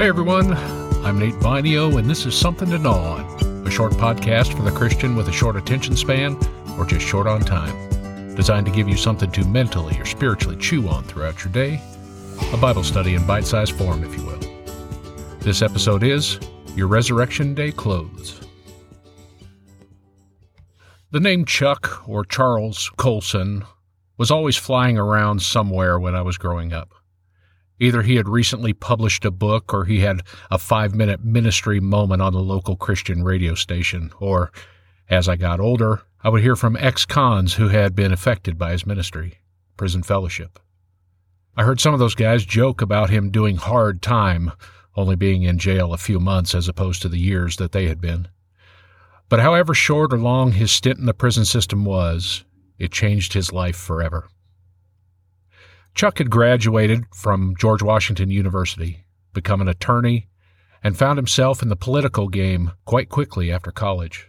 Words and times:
Hey 0.00 0.08
everyone, 0.08 0.54
I'm 1.04 1.18
Nate 1.18 1.34
Vinio, 1.34 1.98
and 1.98 2.08
this 2.08 2.24
is 2.24 2.34
Something 2.34 2.70
to 2.70 2.78
Gnaw 2.78 3.16
On, 3.18 3.66
a 3.66 3.70
short 3.70 3.92
podcast 3.92 4.56
for 4.56 4.62
the 4.62 4.70
Christian 4.70 5.14
with 5.14 5.28
a 5.28 5.32
short 5.32 5.56
attention 5.56 5.94
span 5.94 6.38
or 6.78 6.86
just 6.86 7.06
short 7.06 7.26
on 7.26 7.42
time, 7.42 8.34
designed 8.34 8.64
to 8.64 8.72
give 8.72 8.88
you 8.88 8.96
something 8.96 9.30
to 9.32 9.44
mentally 9.44 10.00
or 10.00 10.06
spiritually 10.06 10.56
chew 10.56 10.88
on 10.88 11.04
throughout 11.04 11.44
your 11.44 11.52
day, 11.52 11.82
a 12.50 12.56
Bible 12.56 12.82
study 12.82 13.14
in 13.14 13.26
bite 13.26 13.44
sized 13.44 13.72
form, 13.72 14.02
if 14.02 14.16
you 14.16 14.24
will. 14.24 14.40
This 15.40 15.60
episode 15.60 16.02
is 16.02 16.40
Your 16.74 16.86
Resurrection 16.86 17.52
Day 17.52 17.70
Clothes. 17.70 18.40
The 21.10 21.20
name 21.20 21.44
Chuck 21.44 22.08
or 22.08 22.24
Charles 22.24 22.90
Colson 22.96 23.66
was 24.16 24.30
always 24.30 24.56
flying 24.56 24.96
around 24.96 25.42
somewhere 25.42 26.00
when 26.00 26.14
I 26.14 26.22
was 26.22 26.38
growing 26.38 26.72
up. 26.72 26.94
Either 27.80 28.02
he 28.02 28.16
had 28.16 28.28
recently 28.28 28.74
published 28.74 29.24
a 29.24 29.30
book 29.30 29.72
or 29.72 29.86
he 29.86 30.00
had 30.00 30.20
a 30.50 30.58
five 30.58 30.94
minute 30.94 31.24
ministry 31.24 31.80
moment 31.80 32.20
on 32.20 32.34
the 32.34 32.42
local 32.42 32.76
Christian 32.76 33.24
radio 33.24 33.54
station, 33.54 34.12
or, 34.20 34.52
as 35.08 35.28
I 35.28 35.36
got 35.36 35.60
older, 35.60 36.02
I 36.22 36.28
would 36.28 36.42
hear 36.42 36.56
from 36.56 36.76
ex 36.76 37.06
cons 37.06 37.54
who 37.54 37.68
had 37.68 37.96
been 37.96 38.12
affected 38.12 38.58
by 38.58 38.72
his 38.72 38.86
ministry, 38.86 39.38
prison 39.78 40.02
fellowship. 40.02 40.58
I 41.56 41.64
heard 41.64 41.80
some 41.80 41.94
of 41.94 42.00
those 42.00 42.14
guys 42.14 42.44
joke 42.44 42.82
about 42.82 43.08
him 43.08 43.30
doing 43.30 43.56
hard 43.56 44.02
time, 44.02 44.52
only 44.94 45.16
being 45.16 45.42
in 45.42 45.58
jail 45.58 45.94
a 45.94 45.98
few 45.98 46.20
months 46.20 46.54
as 46.54 46.68
opposed 46.68 47.00
to 47.02 47.08
the 47.08 47.18
years 47.18 47.56
that 47.56 47.72
they 47.72 47.86
had 47.88 48.00
been. 48.00 48.28
But 49.30 49.40
however 49.40 49.72
short 49.72 50.12
or 50.12 50.18
long 50.18 50.52
his 50.52 50.70
stint 50.70 50.98
in 50.98 51.06
the 51.06 51.14
prison 51.14 51.46
system 51.46 51.86
was, 51.86 52.44
it 52.78 52.92
changed 52.92 53.32
his 53.32 53.52
life 53.52 53.76
forever. 53.76 54.28
Chuck 55.94 56.18
had 56.18 56.30
graduated 56.30 57.04
from 57.14 57.54
George 57.58 57.82
Washington 57.82 58.30
University, 58.30 59.04
become 59.32 59.60
an 59.60 59.68
attorney, 59.68 60.28
and 60.82 60.96
found 60.96 61.18
himself 61.18 61.62
in 61.62 61.68
the 61.68 61.76
political 61.76 62.28
game 62.28 62.72
quite 62.84 63.08
quickly 63.08 63.50
after 63.50 63.70
college. 63.70 64.28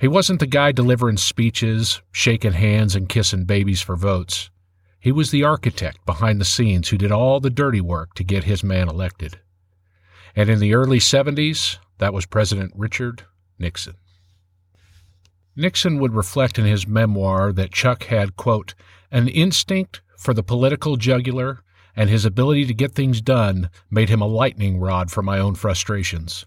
He 0.00 0.08
wasn't 0.08 0.40
the 0.40 0.46
guy 0.46 0.72
delivering 0.72 1.16
speeches, 1.16 2.00
shaking 2.12 2.52
hands, 2.52 2.94
and 2.94 3.08
kissing 3.08 3.44
babies 3.44 3.80
for 3.80 3.96
votes. 3.96 4.50
He 5.00 5.12
was 5.12 5.30
the 5.30 5.44
architect 5.44 6.04
behind 6.06 6.40
the 6.40 6.44
scenes 6.44 6.88
who 6.88 6.98
did 6.98 7.12
all 7.12 7.40
the 7.40 7.50
dirty 7.50 7.80
work 7.80 8.14
to 8.14 8.24
get 8.24 8.44
his 8.44 8.64
man 8.64 8.88
elected. 8.88 9.40
And 10.34 10.48
in 10.48 10.60
the 10.60 10.74
early 10.74 10.98
70s, 10.98 11.78
that 11.98 12.12
was 12.12 12.26
President 12.26 12.72
Richard 12.76 13.24
Nixon. 13.58 13.94
Nixon 15.56 15.98
would 15.98 16.14
reflect 16.14 16.58
in 16.58 16.64
his 16.64 16.86
memoir 16.86 17.52
that 17.52 17.72
Chuck 17.72 18.04
had, 18.04 18.36
quote, 18.36 18.74
an 19.10 19.26
instinct 19.26 20.00
for 20.18 20.34
the 20.34 20.42
political 20.42 20.96
jugular, 20.96 21.62
and 21.96 22.10
his 22.10 22.24
ability 22.24 22.66
to 22.66 22.74
get 22.74 22.92
things 22.92 23.20
done 23.22 23.70
made 23.90 24.08
him 24.08 24.20
a 24.20 24.26
lightning 24.26 24.78
rod 24.78 25.10
for 25.10 25.22
my 25.22 25.38
own 25.38 25.54
frustrations. 25.54 26.44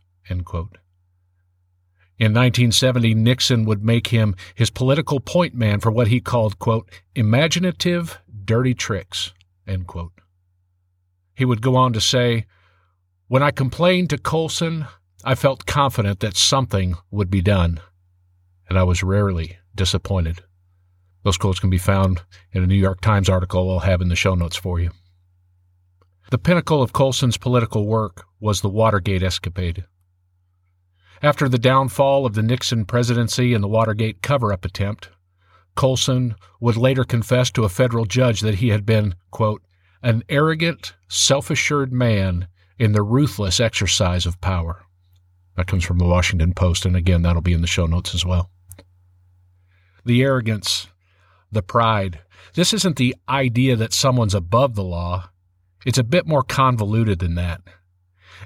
In 2.19 2.33
1970, 2.33 3.15
Nixon 3.15 3.65
would 3.65 3.83
make 3.83 4.07
him 4.07 4.35
his 4.53 4.69
political 4.69 5.19
point 5.19 5.55
man 5.55 5.79
for 5.79 5.89
what 5.89 6.09
he 6.09 6.19
called, 6.19 6.59
quote, 6.59 6.87
imaginative, 7.15 8.19
dirty 8.45 8.75
tricks. 8.75 9.33
He 11.33 11.45
would 11.45 11.61
go 11.61 11.75
on 11.75 11.93
to 11.93 12.01
say, 12.01 12.45
When 13.27 13.41
I 13.41 13.51
complained 13.51 14.11
to 14.11 14.17
Colson, 14.17 14.85
I 15.23 15.35
felt 15.35 15.65
confident 15.65 16.19
that 16.19 16.37
something 16.37 16.95
would 17.09 17.31
be 17.31 17.41
done, 17.41 17.79
and 18.69 18.77
I 18.77 18.83
was 18.83 19.01
rarely 19.01 19.57
disappointed. 19.73 20.43
Those 21.23 21.37
quotes 21.37 21.59
can 21.59 21.69
be 21.69 21.77
found 21.77 22.21
in 22.51 22.63
a 22.63 22.67
New 22.67 22.75
York 22.75 23.01
Times 23.01 23.29
article 23.29 23.71
I'll 23.71 23.79
have 23.79 24.01
in 24.01 24.09
the 24.09 24.15
show 24.15 24.35
notes 24.35 24.55
for 24.55 24.79
you. 24.79 24.91
The 26.31 26.37
pinnacle 26.37 26.81
of 26.81 26.93
Colson's 26.93 27.37
political 27.37 27.85
work 27.85 28.25
was 28.39 28.61
the 28.61 28.69
Watergate 28.69 29.21
escapade. 29.21 29.85
After 31.21 31.47
the 31.47 31.59
downfall 31.59 32.25
of 32.25 32.33
the 32.33 32.41
Nixon 32.41 32.85
presidency 32.85 33.53
and 33.53 33.63
the 33.63 33.67
Watergate 33.67 34.21
cover 34.21 34.51
up 34.51 34.65
attempt, 34.65 35.09
Colson 35.75 36.35
would 36.59 36.77
later 36.77 37.03
confess 37.03 37.51
to 37.51 37.63
a 37.63 37.69
federal 37.69 38.05
judge 38.05 38.41
that 38.41 38.55
he 38.55 38.69
had 38.69 38.85
been, 38.85 39.15
quote, 39.29 39.61
an 40.01 40.23
arrogant, 40.29 40.93
self 41.07 41.51
assured 41.51 41.93
man 41.93 42.47
in 42.79 42.93
the 42.93 43.03
ruthless 43.03 43.59
exercise 43.59 44.25
of 44.25 44.41
power. 44.41 44.83
That 45.55 45.67
comes 45.67 45.83
from 45.83 45.99
the 45.99 46.07
Washington 46.07 46.53
Post, 46.53 46.85
and 46.85 46.95
again, 46.95 47.21
that'll 47.21 47.41
be 47.41 47.53
in 47.53 47.61
the 47.61 47.67
show 47.67 47.85
notes 47.85 48.15
as 48.15 48.25
well. 48.25 48.49
The 50.03 50.23
arrogance 50.23 50.87
the 51.51 51.61
pride. 51.61 52.19
This 52.55 52.73
isn't 52.73 52.95
the 52.95 53.15
idea 53.27 53.75
that 53.75 53.93
someone's 53.93 54.35
above 54.35 54.75
the 54.75 54.83
law. 54.83 55.29
It's 55.85 55.97
a 55.97 56.03
bit 56.03 56.27
more 56.27 56.43
convoluted 56.43 57.19
than 57.19 57.35
that. 57.35 57.61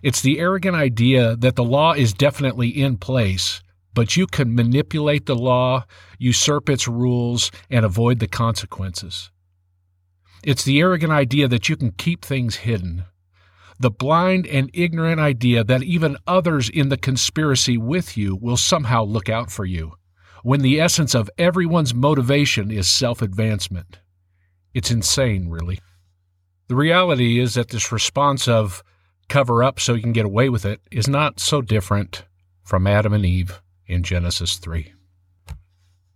It's 0.04 0.22
the 0.22 0.40
arrogant 0.40 0.76
idea 0.76 1.36
that 1.36 1.56
the 1.56 1.64
law 1.64 1.94
is 1.94 2.14
definitely 2.14 2.70
in 2.70 2.98
place, 2.98 3.62
but 3.94 4.18
you 4.18 4.28
can 4.28 4.56
manipulate 4.56 5.26
the 5.26 5.36
law, 5.36 5.86
usurp 6.20 6.70
its 6.70 6.88
rules, 6.88 7.52
and 7.70 7.86
avoid 7.86 8.20
the 8.20 8.28
consequences. 8.28 9.32
It's 10.44 10.64
the 10.64 10.80
arrogant 10.80 11.12
idea 11.12 11.48
that 11.48 11.70
you 11.70 11.76
can 11.76 11.92
keep 11.92 12.24
things 12.24 12.58
hidden. 12.58 13.06
The 13.80 13.92
blind 13.92 14.48
and 14.48 14.70
ignorant 14.74 15.20
idea 15.20 15.64
that 15.64 15.84
even 15.84 16.18
others 16.28 16.70
in 16.70 16.90
the 16.90 16.98
conspiracy 16.98 17.78
with 17.78 18.18
you 18.18 18.36
will 18.36 18.58
somehow 18.58 19.04
look 19.04 19.28
out 19.28 19.52
for 19.52 19.66
you 19.66 19.94
when 20.46 20.62
the 20.62 20.80
essence 20.80 21.16
of 21.16 21.28
everyone's 21.40 21.96
motivation 21.96 22.70
is 22.70 22.88
self 22.88 23.24
advancement. 23.24 23.98
It's 24.76 24.92
insane, 24.92 25.50
really. 25.50 25.80
The 26.68 26.76
reality 26.76 27.40
is 27.40 27.56
that 27.56 27.70
this 27.70 27.92
response 27.92 28.48
of 28.48 28.84
cover 29.28 29.64
up 29.64 29.80
so 29.80 29.96
you 29.96 30.04
can 30.04 30.14
get 30.14 30.24
away 30.24 30.50
with 30.50 30.64
it 30.64 30.82
is 30.92 31.08
not 31.08 31.40
so 31.40 31.64
different 31.64 32.26
from 32.62 32.86
Adam 32.86 33.12
and 33.12 33.26
Eve 33.26 33.60
in 33.88 34.04
Genesis 34.04 34.58
3. 34.58 34.94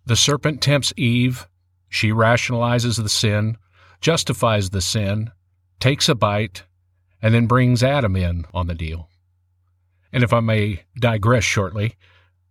The 0.06 0.16
serpent 0.16 0.62
tempts 0.62 0.94
Eve, 0.96 1.48
she 1.88 2.12
rationalizes 2.12 3.02
the 3.02 3.10
sin, 3.10 3.58
justifies 4.00 4.70
the 4.70 4.82
sin, 4.82 5.32
takes 5.80 6.08
a 6.08 6.14
bite, 6.14 6.66
and 7.20 7.34
then 7.34 7.48
brings 7.48 7.82
Adam 7.82 8.16
in 8.16 8.46
on 8.54 8.68
the 8.68 8.76
deal. 8.76 9.10
And 10.14 10.24
if 10.24 10.34
I 10.34 10.40
may 10.40 10.84
digress 11.00 11.44
shortly, 11.44 11.96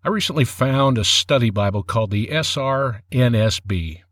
I 0.05 0.11
recently 0.11 0.45
found 0.45 0.97
a 0.97 1.05
study 1.05 1.51
Bible 1.51 1.83
called 1.83 2.13
the 2.13 2.29
SRNSB, 2.29 4.03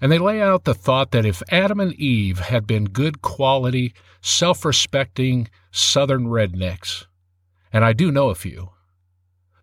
and 0.00 0.10
they 0.10 0.18
lay 0.18 0.40
out 0.40 0.64
the 0.64 0.74
thought 0.74 1.10
that 1.10 1.26
if 1.26 1.42
Adam 1.50 1.80
and 1.80 1.92
Eve 1.94 2.38
had 2.38 2.66
been 2.66 2.86
good 2.86 3.20
quality, 3.20 3.92
self 4.22 4.64
respecting 4.64 5.50
southern 5.70 6.28
rednecks, 6.28 7.04
and 7.72 7.84
I 7.84 7.92
do 7.92 8.10
know 8.10 8.30
a 8.30 8.34
few, 8.34 8.70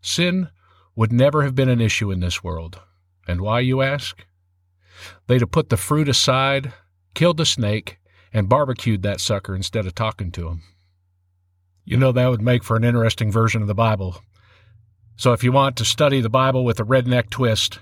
sin 0.02 0.50
would 0.96 1.12
never 1.12 1.42
have 1.42 1.56
been 1.56 1.70
an 1.70 1.82
issue 1.82 2.12
in 2.12 2.20
this 2.20 2.44
world. 2.44 2.80
And 3.28 3.42
why, 3.42 3.62
you 3.62 3.82
ask? 3.82 4.24
They'd 5.26 5.42
have 5.42 5.52
put 5.52 5.70
the 5.70 5.78
fruit 5.78 6.10
aside, 6.10 6.74
killed 7.16 7.38
the 7.38 7.46
snake, 7.46 7.98
and 8.32 8.50
barbecued 8.50 9.02
that 9.02 9.20
sucker 9.20 9.56
instead 9.56 9.88
of 9.88 9.96
talking 9.96 10.32
to 10.34 10.48
him. 10.48 10.62
You 11.86 11.98
know, 11.98 12.12
that 12.12 12.28
would 12.28 12.42
make 12.42 12.64
for 12.64 12.78
an 12.78 12.84
interesting 12.84 13.32
version 13.32 13.64
of 13.64 13.68
the 13.68 13.74
Bible 13.74 14.22
so 15.20 15.34
if 15.34 15.44
you 15.44 15.52
want 15.52 15.76
to 15.76 15.84
study 15.84 16.22
the 16.22 16.30
Bible 16.30 16.64
with 16.64 16.80
a 16.80 16.86
redneck 16.86 17.30
twist, 17.30 17.80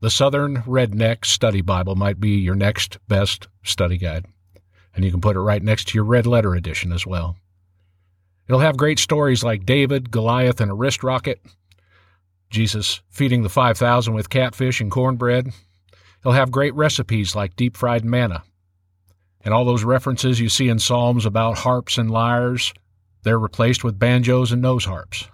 the 0.00 0.10
Southern 0.10 0.58
Redneck 0.64 1.24
Study 1.24 1.62
Bible 1.62 1.96
might 1.96 2.20
be 2.20 2.32
your 2.32 2.54
next 2.54 2.98
best 3.08 3.48
study 3.62 3.96
guide. 3.96 4.26
And 4.94 5.02
you 5.02 5.10
can 5.10 5.22
put 5.22 5.34
it 5.34 5.40
right 5.40 5.62
next 5.62 5.88
to 5.88 5.94
your 5.94 6.04
red 6.04 6.26
letter 6.26 6.54
edition 6.54 6.92
as 6.92 7.06
well. 7.06 7.38
It'll 8.46 8.60
have 8.60 8.76
great 8.76 8.98
stories 8.98 9.42
like 9.42 9.64
David, 9.64 10.10
Goliath, 10.10 10.60
and 10.60 10.70
a 10.70 10.74
wrist 10.74 11.02
rocket, 11.02 11.40
Jesus 12.50 13.00
feeding 13.08 13.42
the 13.42 13.48
5,000 13.48 14.12
with 14.12 14.28
catfish 14.28 14.82
and 14.82 14.90
cornbread. 14.90 15.50
It'll 16.20 16.32
have 16.32 16.50
great 16.50 16.74
recipes 16.74 17.34
like 17.34 17.56
deep 17.56 17.78
fried 17.78 18.04
manna. 18.04 18.42
And 19.40 19.54
all 19.54 19.64
those 19.64 19.84
references 19.84 20.38
you 20.38 20.50
see 20.50 20.68
in 20.68 20.80
Psalms 20.80 21.24
about 21.24 21.56
harps 21.56 21.96
and 21.96 22.10
lyres, 22.10 22.74
they're 23.22 23.38
replaced 23.38 23.84
with 23.84 23.98
banjos 23.98 24.52
and 24.52 24.60
nose 24.60 24.84
harps. 24.84 25.26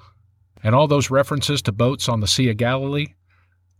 And 0.66 0.74
all 0.74 0.88
those 0.88 1.12
references 1.12 1.62
to 1.62 1.70
boats 1.70 2.08
on 2.08 2.18
the 2.18 2.26
Sea 2.26 2.50
of 2.50 2.56
Galilee, 2.56 3.14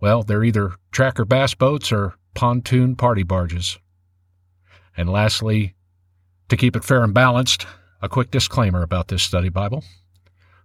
well, 0.01 0.23
they're 0.23 0.45
either 0.45 0.77
tracker 0.93 1.25
bass 1.25 1.53
boats 1.53 1.91
or 1.91 2.15
pontoon 2.35 2.95
party 2.95 3.25
barges. 3.25 3.77
And 4.97 5.11
lastly, 5.11 5.75
to 6.49 6.57
keep 6.57 6.77
it 6.77 6.85
fair 6.85 7.03
and 7.03 7.13
balanced, 7.13 7.67
a 8.01 8.09
quick 8.09 8.31
disclaimer 8.31 8.83
about 8.83 9.09
this 9.09 9.25
study 9.25 9.49
Bible. 9.49 9.83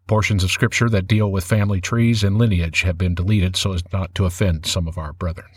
Portions 0.06 0.44
of 0.44 0.52
Scripture 0.52 0.90
that 0.90 1.08
deal 1.08 1.32
with 1.32 1.44
family 1.44 1.82
trees 1.82 2.24
and 2.24 2.38
lineage 2.38 2.84
have 2.84 3.00
been 3.00 3.16
deleted 3.16 3.56
so 3.56 3.74
as 3.74 3.82
not 3.92 4.14
to 4.14 4.26
offend 4.26 4.68
some 4.68 4.88
of 4.88 5.00
our 5.00 5.14
brethren. 5.14 5.50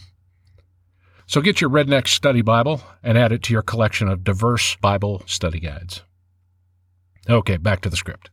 So 1.27 1.43
get 1.43 1.61
your 1.61 1.69
Redneck 1.69 2.09
Study 2.09 2.41
Bible 2.41 2.81
and 3.03 3.19
add 3.19 3.33
it 3.33 3.43
to 3.43 3.53
your 3.53 3.61
collection 3.61 4.09
of 4.09 4.25
diverse 4.25 4.77
Bible 4.77 5.25
study 5.27 5.61
guides. 5.61 6.05
Okay, 7.29 7.59
back 7.59 7.83
to 7.83 7.91
the 7.91 7.99
script. 7.99 8.31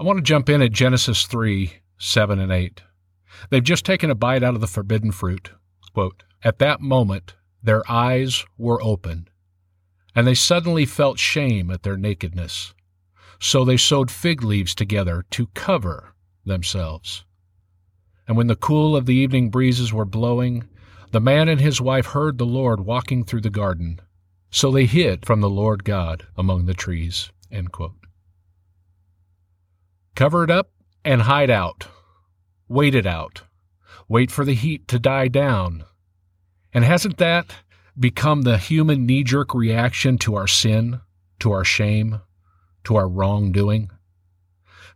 I 0.00 0.02
want 0.02 0.16
to 0.16 0.22
jump 0.22 0.48
in 0.48 0.62
at 0.62 0.72
Genesis 0.72 1.26
3 1.26 1.74
7 1.98 2.38
and 2.38 2.50
8. 2.50 2.80
They've 3.50 3.62
just 3.62 3.84
taken 3.84 4.08
a 4.08 4.14
bite 4.14 4.42
out 4.42 4.54
of 4.54 4.62
the 4.62 4.66
forbidden 4.66 5.12
fruit. 5.12 5.50
Quote, 5.92 6.22
At 6.42 6.58
that 6.58 6.80
moment, 6.80 7.34
their 7.62 7.82
eyes 7.86 8.46
were 8.56 8.82
opened, 8.82 9.28
and 10.14 10.26
they 10.26 10.34
suddenly 10.34 10.86
felt 10.86 11.18
shame 11.18 11.70
at 11.70 11.82
their 11.82 11.98
nakedness. 11.98 12.72
So 13.40 13.62
they 13.62 13.76
sewed 13.76 14.10
fig 14.10 14.42
leaves 14.42 14.74
together 14.74 15.26
to 15.32 15.48
cover 15.48 16.14
themselves. 16.46 17.26
And 18.26 18.38
when 18.38 18.46
the 18.46 18.56
cool 18.56 18.96
of 18.96 19.04
the 19.04 19.16
evening 19.16 19.50
breezes 19.50 19.92
were 19.92 20.06
blowing, 20.06 20.66
the 21.10 21.20
man 21.20 21.46
and 21.46 21.60
his 21.60 21.78
wife 21.78 22.06
heard 22.06 22.38
the 22.38 22.46
Lord 22.46 22.86
walking 22.86 23.22
through 23.22 23.42
the 23.42 23.50
garden. 23.50 24.00
So 24.50 24.70
they 24.70 24.86
hid 24.86 25.26
from 25.26 25.42
the 25.42 25.50
Lord 25.50 25.84
God 25.84 26.26
among 26.38 26.64
the 26.64 26.72
trees. 26.72 27.30
Cover 30.14 30.44
it 30.44 30.50
up 30.50 30.70
and 31.04 31.22
hide 31.22 31.50
out. 31.50 31.86
Wait 32.68 32.94
it 32.94 33.06
out. 33.06 33.42
Wait 34.08 34.30
for 34.30 34.44
the 34.44 34.54
heat 34.54 34.88
to 34.88 34.98
die 34.98 35.28
down. 35.28 35.84
And 36.72 36.84
hasn't 36.84 37.18
that 37.18 37.46
become 37.98 38.42
the 38.42 38.58
human 38.58 39.06
knee 39.06 39.24
jerk 39.24 39.54
reaction 39.54 40.18
to 40.18 40.34
our 40.34 40.46
sin, 40.46 41.00
to 41.40 41.52
our 41.52 41.64
shame, 41.64 42.20
to 42.84 42.96
our 42.96 43.08
wrongdoing? 43.08 43.90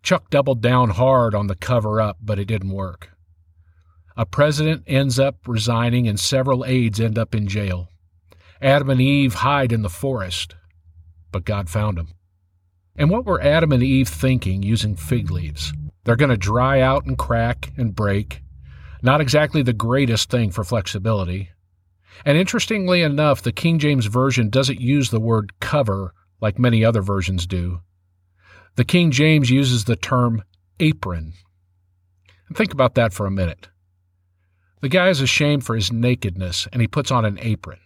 Chuck 0.02 0.30
doubled 0.30 0.60
down 0.60 0.90
hard 0.90 1.34
on 1.34 1.46
the 1.46 1.54
cover 1.54 2.00
up, 2.00 2.18
but 2.20 2.38
it 2.38 2.44
didn't 2.44 2.70
work. 2.70 3.10
A 4.16 4.26
president 4.26 4.84
ends 4.86 5.18
up 5.18 5.38
resigning, 5.46 6.06
and 6.06 6.20
several 6.20 6.64
aides 6.64 7.00
end 7.00 7.18
up 7.18 7.34
in 7.34 7.48
jail. 7.48 7.88
Adam 8.60 8.90
and 8.90 9.00
Eve 9.00 9.34
hide 9.34 9.72
in 9.72 9.82
the 9.82 9.88
forest, 9.88 10.54
but 11.32 11.44
God 11.44 11.68
found 11.68 11.98
them. 11.98 12.13
And 12.96 13.10
what 13.10 13.24
were 13.24 13.40
Adam 13.40 13.72
and 13.72 13.82
Eve 13.82 14.08
thinking 14.08 14.62
using 14.62 14.94
fig 14.94 15.30
leaves? 15.30 15.72
They're 16.04 16.16
going 16.16 16.30
to 16.30 16.36
dry 16.36 16.80
out 16.80 17.06
and 17.06 17.18
crack 17.18 17.72
and 17.76 17.94
break. 17.94 18.42
Not 19.02 19.20
exactly 19.20 19.62
the 19.62 19.72
greatest 19.72 20.30
thing 20.30 20.50
for 20.50 20.64
flexibility. 20.64 21.50
And 22.24 22.38
interestingly 22.38 23.02
enough, 23.02 23.42
the 23.42 23.52
King 23.52 23.78
James 23.78 24.06
Version 24.06 24.48
doesn't 24.48 24.80
use 24.80 25.10
the 25.10 25.20
word 25.20 25.52
cover 25.60 26.14
like 26.40 26.58
many 26.58 26.84
other 26.84 27.02
versions 27.02 27.46
do. 27.46 27.80
The 28.76 28.84
King 28.84 29.10
James 29.10 29.50
uses 29.50 29.84
the 29.84 29.96
term 29.96 30.42
apron. 30.78 31.32
And 32.48 32.56
think 32.56 32.72
about 32.72 32.94
that 32.94 33.12
for 33.12 33.26
a 33.26 33.30
minute. 33.30 33.68
The 34.80 34.88
guy 34.88 35.08
is 35.08 35.20
ashamed 35.20 35.64
for 35.64 35.74
his 35.74 35.90
nakedness 35.90 36.68
and 36.72 36.80
he 36.80 36.88
puts 36.88 37.10
on 37.10 37.24
an 37.24 37.38
apron. 37.40 37.78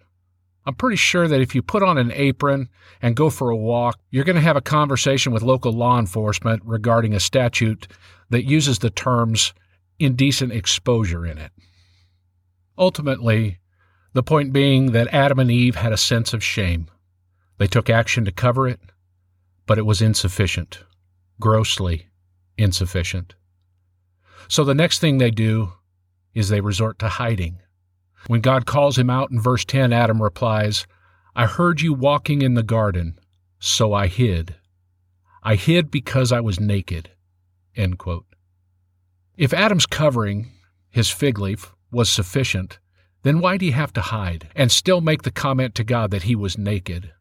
I'm 0.68 0.74
pretty 0.74 0.96
sure 0.96 1.26
that 1.26 1.40
if 1.40 1.54
you 1.54 1.62
put 1.62 1.82
on 1.82 1.96
an 1.96 2.12
apron 2.12 2.68
and 3.00 3.16
go 3.16 3.30
for 3.30 3.48
a 3.48 3.56
walk, 3.56 3.98
you're 4.10 4.26
going 4.26 4.36
to 4.36 4.42
have 4.42 4.54
a 4.54 4.60
conversation 4.60 5.32
with 5.32 5.42
local 5.42 5.72
law 5.72 5.98
enforcement 5.98 6.60
regarding 6.62 7.14
a 7.14 7.20
statute 7.20 7.88
that 8.28 8.44
uses 8.44 8.78
the 8.78 8.90
terms 8.90 9.54
indecent 9.98 10.52
exposure 10.52 11.24
in 11.24 11.38
it. 11.38 11.52
Ultimately, 12.76 13.60
the 14.12 14.22
point 14.22 14.52
being 14.52 14.92
that 14.92 15.08
Adam 15.08 15.38
and 15.38 15.50
Eve 15.50 15.76
had 15.76 15.94
a 15.94 15.96
sense 15.96 16.34
of 16.34 16.44
shame. 16.44 16.90
They 17.56 17.66
took 17.66 17.88
action 17.88 18.26
to 18.26 18.30
cover 18.30 18.68
it, 18.68 18.80
but 19.64 19.78
it 19.78 19.86
was 19.86 20.02
insufficient, 20.02 20.84
grossly 21.40 22.08
insufficient. 22.58 23.34
So 24.48 24.64
the 24.64 24.74
next 24.74 24.98
thing 24.98 25.16
they 25.16 25.30
do 25.30 25.72
is 26.34 26.50
they 26.50 26.60
resort 26.60 26.98
to 26.98 27.08
hiding. 27.08 27.62
When 28.26 28.40
God 28.40 28.66
calls 28.66 28.98
him 28.98 29.08
out 29.08 29.30
in 29.30 29.40
verse 29.40 29.64
10, 29.64 29.92
Adam 29.92 30.22
replies, 30.22 30.86
I 31.34 31.46
heard 31.46 31.80
you 31.80 31.94
walking 31.94 32.42
in 32.42 32.54
the 32.54 32.62
garden, 32.62 33.18
so 33.58 33.92
I 33.92 34.08
hid. 34.08 34.56
I 35.42 35.54
hid 35.54 35.90
because 35.90 36.32
I 36.32 36.40
was 36.40 36.60
naked. 36.60 37.10
If 39.36 39.54
Adam's 39.54 39.86
covering, 39.86 40.50
his 40.90 41.10
fig 41.10 41.38
leaf, 41.38 41.72
was 41.92 42.10
sufficient, 42.10 42.80
then 43.22 43.40
why 43.40 43.56
do 43.56 43.66
he 43.66 43.72
have 43.72 43.92
to 43.92 44.00
hide 44.00 44.48
and 44.54 44.70
still 44.70 45.00
make 45.00 45.22
the 45.22 45.30
comment 45.30 45.74
to 45.76 45.84
God 45.84 46.10
that 46.10 46.24
he 46.24 46.34
was 46.34 46.58
naked? 46.58 47.12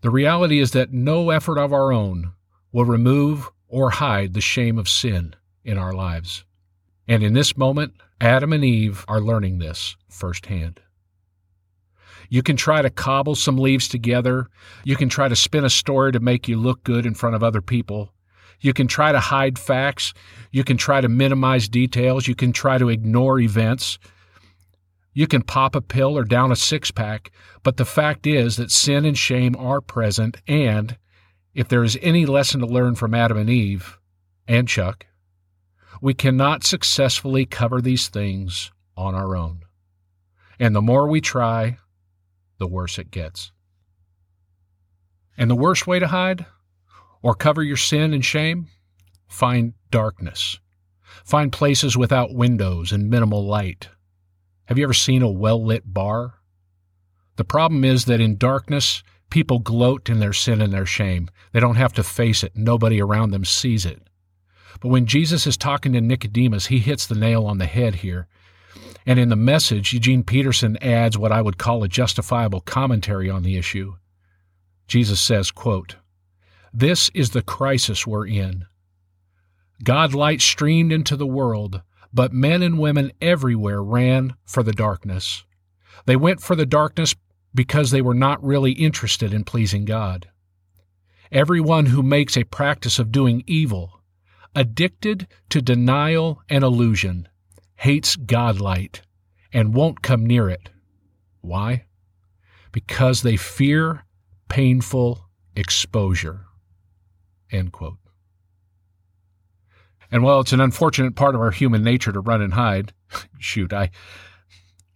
The 0.00 0.10
reality 0.10 0.60
is 0.60 0.72
that 0.72 0.92
no 0.92 1.30
effort 1.30 1.58
of 1.58 1.72
our 1.72 1.92
own 1.92 2.32
will 2.72 2.84
remove 2.84 3.50
or 3.68 3.90
hide 3.90 4.34
the 4.34 4.40
shame 4.40 4.78
of 4.78 4.88
sin 4.88 5.34
in 5.64 5.78
our 5.78 5.92
lives. 5.92 6.44
And 7.08 7.22
in 7.22 7.34
this 7.34 7.56
moment, 7.56 7.94
Adam 8.20 8.52
and 8.52 8.64
Eve 8.64 9.04
are 9.08 9.20
learning 9.20 9.58
this 9.58 9.96
firsthand. 10.08 10.80
You 12.28 12.42
can 12.42 12.56
try 12.56 12.82
to 12.82 12.90
cobble 12.90 13.36
some 13.36 13.58
leaves 13.58 13.88
together. 13.88 14.48
You 14.84 14.96
can 14.96 15.08
try 15.08 15.28
to 15.28 15.36
spin 15.36 15.64
a 15.64 15.70
story 15.70 16.12
to 16.12 16.20
make 16.20 16.48
you 16.48 16.56
look 16.56 16.82
good 16.82 17.06
in 17.06 17.14
front 17.14 17.36
of 17.36 17.44
other 17.44 17.62
people. 17.62 18.12
You 18.60 18.72
can 18.72 18.88
try 18.88 19.12
to 19.12 19.20
hide 19.20 19.58
facts. 19.58 20.12
You 20.50 20.64
can 20.64 20.76
try 20.76 21.00
to 21.00 21.08
minimize 21.08 21.68
details. 21.68 22.26
You 22.26 22.34
can 22.34 22.52
try 22.52 22.78
to 22.78 22.88
ignore 22.88 23.38
events. 23.38 23.98
You 25.16 25.26
can 25.26 25.40
pop 25.40 25.74
a 25.74 25.80
pill 25.80 26.18
or 26.18 26.24
down 26.24 26.52
a 26.52 26.56
six 26.56 26.90
pack, 26.90 27.30
but 27.62 27.78
the 27.78 27.86
fact 27.86 28.26
is 28.26 28.56
that 28.56 28.70
sin 28.70 29.06
and 29.06 29.16
shame 29.16 29.56
are 29.56 29.80
present, 29.80 30.36
and 30.46 30.98
if 31.54 31.68
there 31.68 31.82
is 31.82 31.98
any 32.02 32.26
lesson 32.26 32.60
to 32.60 32.66
learn 32.66 32.96
from 32.96 33.14
Adam 33.14 33.38
and 33.38 33.48
Eve, 33.48 33.98
and 34.46 34.68
Chuck, 34.68 35.06
we 36.00 36.14
cannot 36.14 36.64
successfully 36.64 37.46
cover 37.46 37.80
these 37.80 38.08
things 38.08 38.70
on 38.96 39.14
our 39.14 39.36
own. 39.36 39.60
And 40.58 40.74
the 40.74 40.82
more 40.82 41.08
we 41.08 41.20
try, 41.20 41.78
the 42.58 42.66
worse 42.66 42.98
it 42.98 43.10
gets. 43.10 43.52
And 45.36 45.50
the 45.50 45.54
worst 45.54 45.86
way 45.86 45.98
to 45.98 46.06
hide 46.06 46.46
or 47.22 47.34
cover 47.34 47.62
your 47.62 47.76
sin 47.76 48.14
and 48.14 48.24
shame? 48.24 48.68
Find 49.28 49.74
darkness. 49.90 50.58
Find 51.24 51.52
places 51.52 51.96
without 51.96 52.34
windows 52.34 52.92
and 52.92 53.10
minimal 53.10 53.44
light. 53.44 53.88
Have 54.66 54.78
you 54.78 54.84
ever 54.84 54.94
seen 54.94 55.22
a 55.22 55.30
well 55.30 55.62
lit 55.62 55.92
bar? 55.92 56.34
The 57.36 57.44
problem 57.44 57.84
is 57.84 58.06
that 58.06 58.20
in 58.20 58.36
darkness, 58.36 59.02
people 59.30 59.58
gloat 59.58 60.08
in 60.08 60.20
their 60.20 60.32
sin 60.32 60.62
and 60.62 60.72
their 60.72 60.86
shame. 60.86 61.28
They 61.52 61.60
don't 61.60 61.76
have 61.76 61.92
to 61.94 62.02
face 62.02 62.42
it, 62.42 62.52
nobody 62.54 63.00
around 63.00 63.30
them 63.30 63.44
sees 63.44 63.84
it. 63.84 64.05
But 64.80 64.88
when 64.88 65.06
Jesus 65.06 65.46
is 65.46 65.56
talking 65.56 65.92
to 65.92 66.00
Nicodemus, 66.00 66.66
he 66.66 66.78
hits 66.78 67.06
the 67.06 67.14
nail 67.14 67.46
on 67.46 67.58
the 67.58 67.66
head 67.66 67.96
here. 67.96 68.26
And 69.06 69.18
in 69.18 69.28
the 69.28 69.36
message, 69.36 69.92
Eugene 69.92 70.24
Peterson 70.24 70.76
adds 70.82 71.16
what 71.16 71.32
I 71.32 71.40
would 71.40 71.58
call 71.58 71.82
a 71.84 71.88
justifiable 71.88 72.60
commentary 72.60 73.30
on 73.30 73.42
the 73.42 73.56
issue. 73.56 73.94
Jesus 74.88 75.20
says, 75.20 75.50
quote, 75.50 75.96
This 76.72 77.10
is 77.14 77.30
the 77.30 77.42
crisis 77.42 78.06
we're 78.06 78.26
in. 78.26 78.66
God 79.84 80.14
light 80.14 80.40
streamed 80.40 80.92
into 80.92 81.16
the 81.16 81.26
world, 81.26 81.82
but 82.12 82.32
men 82.32 82.62
and 82.62 82.78
women 82.78 83.12
everywhere 83.20 83.82
ran 83.82 84.34
for 84.44 84.62
the 84.62 84.72
darkness. 84.72 85.44
They 86.06 86.16
went 86.16 86.40
for 86.40 86.56
the 86.56 86.66
darkness 86.66 87.14
because 87.54 87.90
they 87.90 88.02
were 88.02 88.14
not 88.14 88.42
really 88.42 88.72
interested 88.72 89.32
in 89.32 89.44
pleasing 89.44 89.84
God. 89.84 90.28
Everyone 91.30 91.86
who 91.86 92.02
makes 92.02 92.36
a 92.36 92.44
practice 92.44 92.98
of 92.98 93.12
doing 93.12 93.42
evil 93.46 93.95
addicted 94.56 95.28
to 95.50 95.60
denial 95.62 96.42
and 96.48 96.64
illusion, 96.64 97.28
hates 97.76 98.16
Godlight, 98.16 99.02
and 99.52 99.74
won't 99.74 100.02
come 100.02 100.26
near 100.26 100.48
it. 100.48 100.70
Why? 101.42 101.84
Because 102.72 103.22
they 103.22 103.36
fear 103.36 104.04
painful 104.48 105.28
exposure. 105.54 106.46
End 107.52 107.70
quote. 107.70 107.98
And 110.10 110.22
while 110.22 110.40
it's 110.40 110.52
an 110.52 110.60
unfortunate 110.60 111.14
part 111.14 111.34
of 111.34 111.40
our 111.40 111.50
human 111.50 111.82
nature 111.82 112.12
to 112.12 112.20
run 112.20 112.40
and 112.40 112.54
hide, 112.54 112.92
shoot, 113.38 113.72
I 113.72 113.90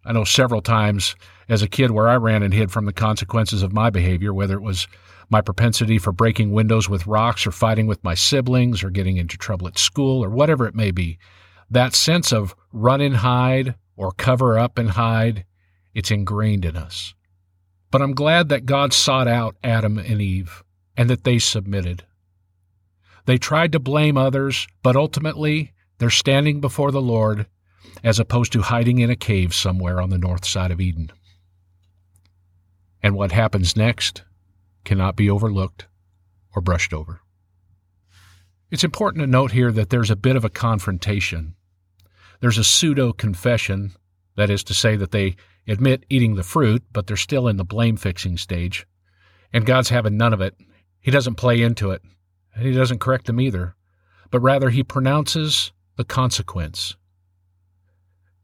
I 0.04 0.12
know 0.12 0.24
several 0.24 0.62
times 0.62 1.14
as 1.48 1.60
a 1.60 1.68
kid 1.68 1.90
where 1.90 2.08
I 2.08 2.16
ran 2.16 2.42
and 2.42 2.54
hid 2.54 2.72
from 2.72 2.86
the 2.86 2.92
consequences 2.92 3.62
of 3.62 3.72
my 3.72 3.90
behavior, 3.90 4.32
whether 4.32 4.54
it 4.54 4.62
was 4.62 4.88
my 5.30 5.40
propensity 5.40 5.96
for 5.98 6.12
breaking 6.12 6.50
windows 6.50 6.88
with 6.88 7.06
rocks 7.06 7.46
or 7.46 7.52
fighting 7.52 7.86
with 7.86 8.02
my 8.02 8.14
siblings 8.14 8.82
or 8.82 8.90
getting 8.90 9.16
into 9.16 9.38
trouble 9.38 9.68
at 9.68 9.78
school 9.78 10.22
or 10.22 10.28
whatever 10.28 10.66
it 10.66 10.74
may 10.74 10.90
be. 10.90 11.18
That 11.70 11.94
sense 11.94 12.32
of 12.32 12.54
run 12.72 13.00
and 13.00 13.16
hide 13.16 13.76
or 13.96 14.10
cover 14.10 14.58
up 14.58 14.76
and 14.76 14.90
hide, 14.90 15.44
it's 15.94 16.10
ingrained 16.10 16.64
in 16.64 16.76
us. 16.76 17.14
But 17.92 18.02
I'm 18.02 18.14
glad 18.14 18.48
that 18.48 18.66
God 18.66 18.92
sought 18.92 19.28
out 19.28 19.56
Adam 19.62 19.98
and 19.98 20.20
Eve 20.20 20.64
and 20.96 21.08
that 21.08 21.22
they 21.24 21.38
submitted. 21.38 22.04
They 23.26 23.38
tried 23.38 23.72
to 23.72 23.78
blame 23.78 24.16
others, 24.16 24.66
but 24.82 24.96
ultimately 24.96 25.72
they're 25.98 26.10
standing 26.10 26.60
before 26.60 26.90
the 26.90 27.00
Lord 27.00 27.46
as 28.02 28.18
opposed 28.18 28.52
to 28.52 28.62
hiding 28.62 28.98
in 28.98 29.10
a 29.10 29.16
cave 29.16 29.54
somewhere 29.54 30.00
on 30.00 30.10
the 30.10 30.18
north 30.18 30.44
side 30.44 30.70
of 30.70 30.80
Eden. 30.80 31.12
And 33.02 33.14
what 33.14 33.32
happens 33.32 33.76
next 33.76 34.22
cannot 34.84 35.16
be 35.16 35.30
overlooked 35.30 35.86
or 36.54 36.62
brushed 36.62 36.92
over. 36.92 37.20
It's 38.70 38.84
important 38.84 39.22
to 39.22 39.26
note 39.26 39.52
here 39.52 39.72
that 39.72 39.90
there's 39.90 40.10
a 40.10 40.16
bit 40.16 40.36
of 40.36 40.44
a 40.44 40.50
confrontation. 40.50 41.54
There's 42.40 42.58
a 42.58 42.64
pseudo 42.64 43.12
confession, 43.12 43.92
that 44.36 44.50
is 44.50 44.62
to 44.64 44.74
say, 44.74 44.96
that 44.96 45.10
they 45.10 45.36
admit 45.66 46.06
eating 46.08 46.36
the 46.36 46.42
fruit, 46.42 46.82
but 46.92 47.06
they're 47.06 47.16
still 47.16 47.48
in 47.48 47.56
the 47.56 47.64
blame 47.64 47.96
fixing 47.96 48.36
stage. 48.36 48.86
And 49.52 49.66
God's 49.66 49.88
having 49.88 50.16
none 50.16 50.32
of 50.32 50.40
it. 50.40 50.54
He 51.00 51.10
doesn't 51.10 51.34
play 51.34 51.60
into 51.60 51.90
it, 51.90 52.02
and 52.54 52.64
He 52.64 52.72
doesn't 52.72 53.00
correct 53.00 53.26
them 53.26 53.40
either, 53.40 53.74
but 54.30 54.40
rather 54.40 54.70
He 54.70 54.84
pronounces 54.84 55.72
the 55.96 56.04
consequence. 56.04 56.96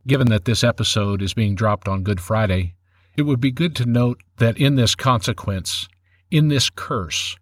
Given 0.06 0.28
that 0.28 0.44
this 0.44 0.62
episode 0.64 1.22
is 1.22 1.34
being 1.34 1.54
dropped 1.54 1.88
on 1.88 2.02
Good 2.02 2.20
Friday, 2.20 2.74
It 3.16 3.22
would 3.22 3.40
be 3.40 3.50
good 3.50 3.74
to 3.76 3.86
note 3.86 4.22
that 4.36 4.58
in 4.58 4.76
this 4.76 4.94
consequence, 4.94 5.88
in 6.30 6.48
this 6.48 6.70
curse, 6.70 7.36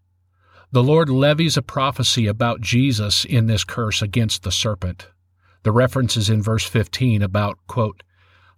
the 0.73 0.83
Lord 0.83 1.09
levies 1.09 1.57
a 1.57 1.63
prophecy 1.63 2.27
about 2.27 2.61
Jesus 2.61 3.25
in 3.25 3.47
this 3.47 3.65
curse 3.65 4.03
against 4.03 4.43
the 4.43 4.51
serpent. 4.51 5.07
The 5.63 5.73
reference 5.73 6.17
is 6.17 6.29
in 6.29 6.43
verse 6.43 6.65
15 6.65 7.23
about, 7.23 7.59
quote, 7.67 8.03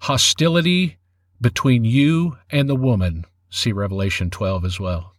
hostility 0.01 0.99
between 1.41 1.85
you 1.85 2.39
and 2.51 2.69
the 2.69 2.75
woman, 2.77 3.27
see 3.51 3.73
Revelation 3.73 4.31
12 4.31 4.65
as 4.65 4.81
well, 4.81 5.15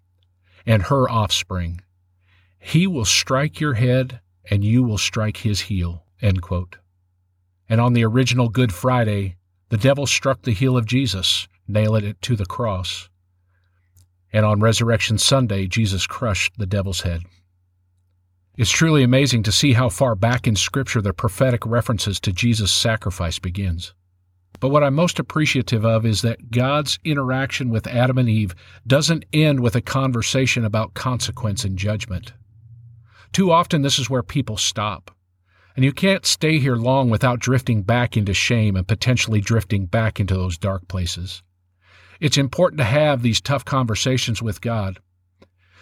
and 0.66 0.84
her 0.84 1.10
offspring. 1.10 1.82
He 2.60 2.88
will 2.88 3.06
strike 3.06 3.60
your 3.60 3.76
head, 3.76 4.20
and 4.50 4.64
you 4.64 4.84
will 4.84 4.98
strike 4.98 5.38
his 5.38 5.62
heel, 5.62 6.04
end 6.22 6.42
quote. 6.42 6.78
And 7.70 7.80
on 7.80 7.94
the 7.94 8.06
original 8.06 8.50
Good 8.50 8.74
Friday, 8.74 9.36
the 9.70 9.78
devil 9.78 10.08
struck 10.08 10.42
the 10.42 10.54
heel 10.54 10.78
of 10.78 10.86
Jesus, 10.86 11.48
nailing 11.68 12.06
it 12.06 12.22
to 12.24 12.36
the 12.36 12.46
cross. 12.46 13.10
And 14.34 14.46
on 14.46 14.60
Resurrection 14.60 15.18
Sunday, 15.18 15.68
Jesus 15.68 16.06
crushed 16.06 16.54
the 16.58 16.66
devil's 16.66 17.02
head. 17.02 17.22
It's 18.58 18.72
truly 18.72 19.04
amazing 19.04 19.44
to 19.44 19.52
see 19.52 19.74
how 19.74 19.90
far 19.90 20.16
back 20.16 20.48
in 20.48 20.56
Scripture 20.56 21.02
the 21.02 21.14
prophetic 21.14 21.66
references 21.66 22.20
to 22.22 22.34
Jesus' 22.34 22.74
sacrifice 22.74 23.38
begins. 23.38 23.94
But 24.60 24.70
what 24.70 24.84
I'm 24.84 24.96
most 24.96 25.20
appreciative 25.20 25.86
of 25.86 26.06
is 26.06 26.24
that 26.24 26.50
God's 26.50 26.98
interaction 27.04 27.70
with 27.70 27.86
Adam 27.86 28.18
and 28.18 28.28
Eve 28.28 28.56
doesn't 28.88 29.26
end 29.32 29.60
with 29.60 29.76
a 29.76 29.82
conversation 29.82 30.66
about 30.66 30.96
consequence 30.96 31.64
and 31.64 31.78
judgment. 31.78 32.34
Too 33.32 33.52
often, 33.52 33.84
this 33.84 34.00
is 34.00 34.10
where 34.10 34.24
people 34.24 34.58
stop. 34.58 35.12
And 35.76 35.86
you 35.86 35.92
can't 35.92 36.26
stay 36.26 36.58
here 36.58 36.76
long 36.76 37.12
without 37.12 37.40
drifting 37.40 37.84
back 37.84 38.18
into 38.18 38.34
shame 38.34 38.76
and 38.76 38.88
potentially 38.88 39.42
drifting 39.42 39.86
back 39.86 40.20
into 40.20 40.34
those 40.34 40.58
dark 40.58 40.88
places. 40.88 41.44
It's 42.20 42.38
important 42.38 42.80
to 42.80 42.86
have 42.86 43.22
these 43.22 43.42
tough 43.42 43.66
conversations 43.66 44.42
with 44.42 44.62
God. 44.62 45.00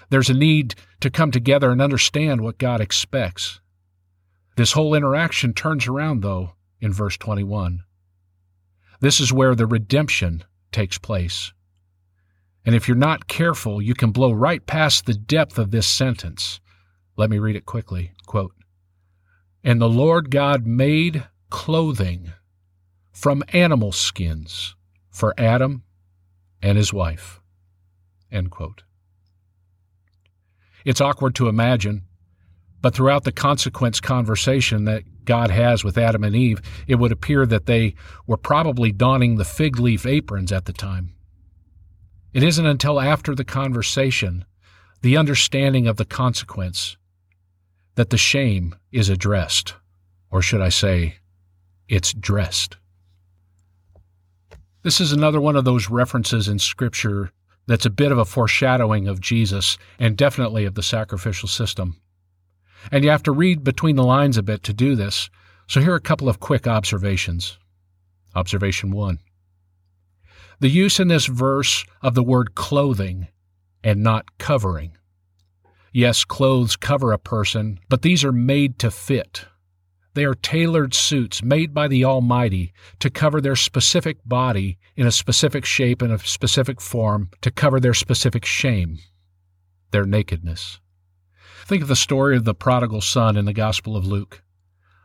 There's 0.10 0.30
a 0.30 0.34
need 0.34 0.76
to 1.00 1.10
come 1.10 1.32
together 1.32 1.72
and 1.72 1.82
understand 1.82 2.42
what 2.42 2.58
God 2.58 2.82
expects. 2.82 3.60
This 4.56 4.74
whole 4.74 4.94
interaction 4.94 5.54
turns 5.54 5.88
around, 5.88 6.22
though, 6.22 6.52
in 6.80 6.94
verse 6.94 7.18
21. 7.18 7.84
This 9.00 9.20
is 9.20 9.34
where 9.34 9.56
the 9.56 9.66
redemption 9.66 10.44
takes 10.72 10.98
place. 10.98 11.54
And 12.66 12.74
if 12.74 12.88
you're 12.88 12.98
not 12.98 13.28
careful, 13.28 13.82
you 13.82 13.94
can 13.94 14.12
blow 14.12 14.32
right 14.32 14.66
past 14.66 15.06
the 15.06 15.14
depth 15.14 15.58
of 15.58 15.72
this 15.72 15.88
sentence. 15.88 16.60
Let 17.18 17.30
me 17.30 17.38
read 17.38 17.56
it 17.56 17.66
quickly. 17.66 18.12
Quote, 18.26 18.54
And 19.64 19.80
the 19.80 19.90
Lord 19.90 20.32
God 20.32 20.66
made 20.66 21.28
clothing 21.50 22.34
from 23.12 23.44
animal 23.50 23.92
skins 23.92 24.76
for 25.10 25.34
Adam 25.38 25.84
and 26.66 26.80
his 26.80 26.92
wife. 26.92 27.40
It's 30.84 31.00
awkward 31.00 31.36
to 31.36 31.48
imagine, 31.48 32.06
but 32.82 32.96
throughout 32.96 33.24
the 33.24 33.32
consequence 33.32 34.00
conversation 34.00 34.86
that 34.86 35.04
God 35.26 35.52
has 35.52 35.84
with 35.84 35.98
Adam 35.98 36.24
and 36.24 36.36
Eve, 36.36 36.64
it 36.88 36.96
would 36.96 37.12
appear 37.12 37.46
that 37.46 37.68
they 37.68 37.94
were 38.26 38.38
probably 38.38 38.92
donning 38.92 39.36
the 39.36 39.46
fig 39.46 39.80
leaf 39.80 40.08
aprons 40.08 40.52
at 40.52 40.66
the 40.66 40.74
time. 40.74 41.14
It 42.34 42.42
isn't 42.42 42.66
until 42.66 43.00
after 43.00 43.36
the 43.36 43.46
conversation, 43.46 44.44
the 45.04 45.18
understanding 45.18 45.86
of 45.86 45.98
the 45.98 46.06
consequence, 46.06 46.98
that 47.94 48.10
the 48.10 48.18
shame 48.18 48.76
is 48.92 49.08
addressed, 49.08 49.76
or 50.32 50.42
should 50.42 50.62
I 50.62 50.70
say, 50.70 51.18
it's 51.88 52.12
dressed. 52.12 52.78
This 54.86 55.02
is 55.02 55.12
another 55.12 55.42
one 55.42 55.56
of 55.56 55.66
those 55.66 55.90
references 55.90 56.48
in 56.48 56.60
Scripture 56.60 57.32
that's 57.66 57.88
a 57.88 57.90
bit 57.90 58.12
of 58.12 58.20
a 58.20 58.24
foreshadowing 58.24 59.08
of 59.08 59.20
Jesus 59.20 59.80
and 59.98 60.16
definitely 60.16 60.64
of 60.64 60.76
the 60.76 60.84
sacrificial 60.84 61.50
system. 61.50 62.00
And 62.92 63.04
you 63.04 63.10
have 63.10 63.24
to 63.24 63.32
read 63.32 63.64
between 63.64 63.96
the 63.96 64.04
lines 64.04 64.38
a 64.38 64.44
bit 64.44 64.62
to 64.62 64.74
do 64.74 64.96
this, 64.96 65.32
so 65.68 65.82
here 65.82 65.94
are 65.94 65.96
a 65.96 66.00
couple 66.00 66.30
of 66.30 66.40
quick 66.40 66.68
observations. 66.68 67.58
Observation 68.36 68.92
1. 68.92 69.18
The 70.60 70.70
use 70.70 71.00
in 71.00 71.08
this 71.08 71.26
verse 71.26 71.84
of 72.04 72.14
the 72.14 72.22
word 72.22 72.54
clothing 72.54 73.30
and 73.84 74.04
not 74.04 74.38
covering. 74.38 74.96
Yes, 75.94 76.24
clothes 76.24 76.76
cover 76.76 77.12
a 77.12 77.18
person, 77.18 77.80
but 77.90 78.04
these 78.04 78.24
are 78.24 78.32
made 78.32 78.78
to 78.78 78.92
fit. 78.92 79.46
They 80.16 80.24
are 80.24 80.34
tailored 80.34 80.94
suits 80.94 81.44
made 81.44 81.74
by 81.74 81.90
the 81.90 82.06
Almighty 82.06 82.74
to 83.00 83.10
cover 83.10 83.42
their 83.42 83.58
specific 83.58 84.18
body 84.26 84.78
in 84.96 85.06
a 85.06 85.12
specific 85.12 85.66
shape 85.66 86.02
and 86.02 86.14
a 86.14 86.20
specific 86.20 86.80
form 86.80 87.32
to 87.42 87.52
cover 87.52 87.82
their 87.82 87.94
specific 87.94 88.46
shame, 88.46 89.00
their 89.92 90.06
nakedness. 90.06 90.80
Think 91.66 91.82
of 91.82 91.90
the 91.90 91.98
story 91.98 92.38
of 92.38 92.46
the 92.46 92.56
prodigal 92.56 93.02
son 93.02 93.36
in 93.36 93.44
the 93.44 93.52
Gospel 93.52 93.98
of 93.98 94.08
Luke. 94.08 94.42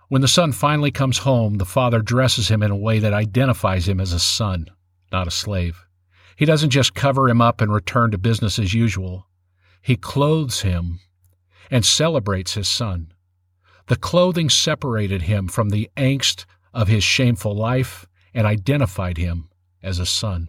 When 0.06 0.22
the 0.22 0.28
son 0.28 0.52
finally 0.52 0.92
comes 0.92 1.18
home, 1.18 1.58
the 1.58 1.64
father 1.64 2.02
dresses 2.02 2.46
him 2.46 2.62
in 2.62 2.70
a 2.70 2.76
way 2.76 3.00
that 3.00 3.12
identifies 3.12 3.88
him 3.88 4.00
as 4.00 4.12
a 4.12 4.20
son, 4.20 4.66
not 5.10 5.26
a 5.26 5.32
slave. 5.32 5.84
He 6.36 6.44
doesn't 6.44 6.70
just 6.70 6.94
cover 6.94 7.28
him 7.28 7.40
up 7.40 7.60
and 7.60 7.72
return 7.72 8.12
to 8.12 8.18
business 8.18 8.60
as 8.60 8.74
usual. 8.74 9.26
He 9.82 9.96
clothes 9.96 10.60
him 10.60 11.00
and 11.68 11.84
celebrates 11.84 12.54
his 12.54 12.68
son. 12.68 13.12
The 13.90 13.96
clothing 13.96 14.48
separated 14.48 15.22
him 15.22 15.48
from 15.48 15.70
the 15.70 15.90
angst 15.96 16.44
of 16.72 16.86
his 16.86 17.02
shameful 17.02 17.56
life 17.56 18.06
and 18.32 18.46
identified 18.46 19.18
him 19.18 19.48
as 19.82 19.98
a 19.98 20.06
son. 20.06 20.48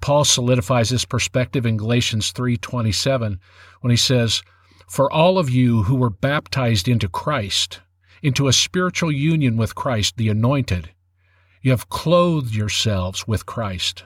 Paul 0.00 0.24
solidifies 0.24 0.88
this 0.88 1.04
perspective 1.04 1.64
in 1.64 1.76
Galatians 1.76 2.32
3:27 2.32 3.38
when 3.82 3.92
he 3.92 3.96
says, 3.96 4.42
"For 4.88 5.08
all 5.12 5.38
of 5.38 5.48
you 5.48 5.84
who 5.84 5.94
were 5.94 6.10
baptized 6.10 6.88
into 6.88 7.08
Christ, 7.08 7.78
into 8.20 8.48
a 8.48 8.52
spiritual 8.52 9.12
union 9.12 9.56
with 9.56 9.76
Christ, 9.76 10.16
the 10.16 10.28
anointed, 10.28 10.90
you 11.62 11.70
have 11.70 11.88
clothed 11.88 12.52
yourselves 12.52 13.28
with 13.28 13.46
Christ. 13.46 14.02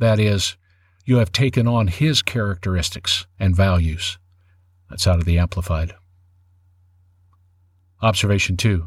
That 0.00 0.18
is, 0.18 0.56
you 1.04 1.18
have 1.18 1.30
taken 1.30 1.68
on 1.68 1.86
his 1.86 2.20
characteristics 2.20 3.28
and 3.38 3.54
values." 3.54 4.18
That's 4.90 5.06
out 5.06 5.20
of 5.20 5.24
the 5.24 5.38
amplified. 5.38 5.94
Observation 8.02 8.56
2. 8.56 8.84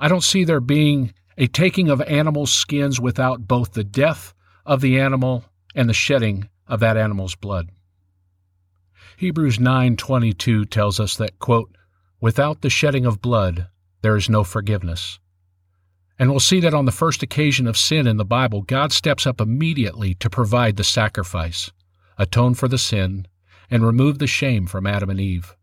I 0.00 0.08
don't 0.08 0.24
see 0.24 0.44
there 0.44 0.60
being 0.60 1.12
a 1.36 1.46
taking 1.46 1.90
of 1.90 2.00
animal 2.02 2.46
skins 2.46 2.98
without 2.98 3.46
both 3.46 3.72
the 3.72 3.84
death 3.84 4.32
of 4.64 4.80
the 4.80 4.98
animal 4.98 5.44
and 5.74 5.88
the 5.88 5.94
shedding 5.94 6.48
of 6.66 6.80
that 6.80 6.96
animal's 6.96 7.34
blood. 7.34 7.70
Hebrews 9.18 9.58
9:22 9.58 10.64
tells 10.64 10.98
us 10.98 11.16
that 11.16 11.38
quote, 11.38 11.76
without 12.20 12.62
the 12.62 12.70
shedding 12.70 13.04
of 13.04 13.20
blood 13.20 13.68
there 14.00 14.16
is 14.16 14.30
no 14.30 14.42
forgiveness. 14.42 15.18
And 16.18 16.30
we'll 16.30 16.40
see 16.40 16.60
that 16.60 16.74
on 16.74 16.86
the 16.86 16.92
first 16.92 17.22
occasion 17.22 17.66
of 17.66 17.76
sin 17.76 18.06
in 18.06 18.16
the 18.16 18.24
Bible, 18.24 18.62
God 18.62 18.92
steps 18.92 19.26
up 19.26 19.40
immediately 19.40 20.14
to 20.14 20.30
provide 20.30 20.76
the 20.76 20.84
sacrifice, 20.84 21.72
atone 22.16 22.54
for 22.54 22.68
the 22.68 22.78
sin, 22.78 23.26
and 23.70 23.84
remove 23.84 24.18
the 24.18 24.26
shame 24.26 24.66
from 24.66 24.86
Adam 24.86 25.10
and 25.10 25.20
Eve. 25.20 25.56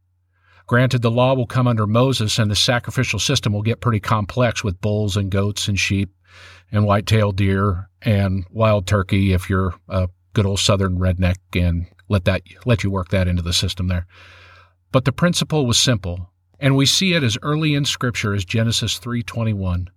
Granted, 0.72 1.02
the 1.02 1.12
law 1.12 1.34
will 1.34 1.48
come 1.48 1.68
under 1.68 1.86
Moses, 1.86 2.40
and 2.40 2.50
the 2.50 2.56
sacrificial 2.56 3.20
system 3.20 3.52
will 3.52 3.62
get 3.62 3.82
pretty 3.82 4.00
complex 4.00 4.64
with 4.64 4.80
bulls 4.80 5.18
and 5.18 5.30
goats 5.30 5.68
and 5.68 5.78
sheep 5.78 6.16
and 6.72 6.86
white-tailed 6.86 7.36
deer 7.36 7.90
and 8.02 8.46
wild 8.50 8.88
turkey 8.88 9.34
if 9.34 9.50
you're 9.50 9.74
a 9.90 10.08
good 10.32 10.46
old 10.46 10.62
southern 10.62 10.98
redneck 10.98 11.36
and 11.54 11.88
let 12.08 12.24
that 12.24 12.44
let 12.66 12.86
you 12.86 12.90
work 12.90 13.10
that 13.10 13.28
into 13.28 13.42
the 13.42 13.52
system 13.52 13.90
there. 13.90 14.08
But 14.94 15.04
the 15.04 15.12
principle 15.12 15.66
was 15.66 15.78
simple, 15.78 16.32
and 16.58 16.78
we 16.78 16.86
see 16.86 17.16
it 17.16 17.22
as 17.22 17.38
early 17.42 17.76
in 17.76 17.84
scripture 17.84 18.34
as 18.34 18.46
Genesis 18.46 18.98
3:21, 18.98 19.90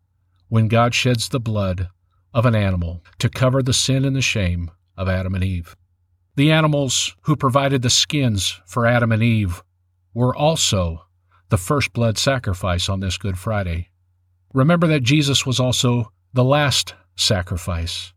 when 0.49 0.67
God 0.67 0.93
sheds 0.93 1.29
the 1.29 1.39
blood 1.39 1.89
of 2.33 2.47
an 2.47 2.57
animal 2.57 3.01
to 3.21 3.29
cover 3.29 3.63
the 3.63 3.73
sin 3.73 4.05
and 4.05 4.17
the 4.17 4.21
shame 4.21 4.73
of 4.97 5.09
Adam 5.09 5.37
and 5.37 5.45
Eve. 5.45 5.77
The 6.35 6.51
animals 6.51 7.15
who 7.27 7.37
provided 7.37 7.83
the 7.83 7.91
skins 7.91 8.61
for 8.67 8.87
Adam 8.87 9.13
and 9.13 9.23
Eve 9.23 9.63
were 10.15 10.35
also 10.35 11.05
the 11.51 11.59
first 11.59 11.93
blood 11.93 12.17
sacrifice 12.17 12.89
on 12.89 13.01
this 13.01 13.19
Good 13.19 13.39
Friday. 13.39 13.91
Remember 14.53 14.87
that 14.87 15.03
Jesus 15.03 15.45
was 15.45 15.61
also 15.61 16.13
the 16.33 16.45
last 16.45 16.95
sacrifice, 17.17 18.13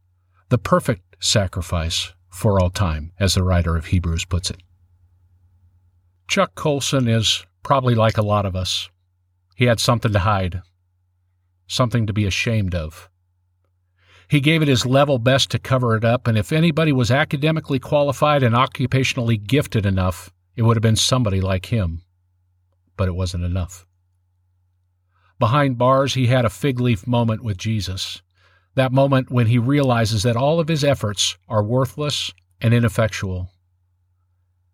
the 0.50 0.58
perfect 0.58 1.18
sacrifice 1.20 2.14
for 2.30 2.60
all 2.60 2.70
time, 2.70 3.12
as 3.20 3.34
the 3.34 3.44
writer 3.44 3.76
of 3.76 3.88
Hebrews 3.88 4.26
puts 4.26 4.52
it. 4.52 4.62
Chuck 6.28 6.56
Colson 6.56 7.08
is 7.08 7.46
probably 7.64 7.96
like 7.96 8.18
a 8.18 8.22
lot 8.22 8.46
of 8.46 8.56
us. 8.56 8.90
He 9.56 9.66
had 9.66 9.80
something 9.80 10.14
to 10.14 10.20
hide, 10.20 10.62
something 11.68 12.06
to 12.06 12.14
be 12.14 12.26
ashamed 12.26 12.76
of. 12.76 13.10
He 14.30 14.40
gave 14.40 14.62
it 14.62 14.68
his 14.68 14.86
level 14.86 15.20
best 15.20 15.50
to 15.52 15.60
cover 15.60 15.96
it 15.96 16.04
up, 16.04 16.28
and 16.28 16.38
if 16.38 16.52
anybody 16.52 16.92
was 16.92 17.10
academically 17.10 17.80
qualified 17.80 18.44
and 18.44 18.54
occupationally 18.54 19.42
gifted 19.42 19.86
enough, 19.86 20.32
it 20.58 20.64
would 20.64 20.76
have 20.76 20.82
been 20.82 20.98
somebody 20.98 21.40
like 21.40 21.68
him. 21.68 22.02
But 22.98 23.08
it 23.08 23.16
wasn't 23.16 23.46
enough. 23.46 23.86
Behind 25.40 25.78
bars, 25.78 26.16
he 26.16 26.28
had 26.28 26.46
a 26.46 26.50
fig 26.50 26.80
leaf 26.80 27.06
moment 27.06 27.44
with 27.44 27.58
Jesus. 27.58 28.24
That 28.74 28.92
moment 28.92 29.30
when 29.30 29.48
he 29.48 29.60
realizes 29.60 30.24
that 30.24 30.36
all 30.36 30.60
of 30.60 30.68
his 30.68 30.84
efforts 30.84 31.38
are 31.48 31.64
worthless 31.64 32.34
and 32.60 32.74
ineffectual. 32.74 33.52